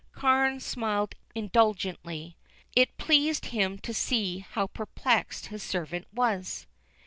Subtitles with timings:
[0.13, 2.35] Carne smiled indulgently.
[2.75, 6.65] It pleased him to see how perplexed his servant was.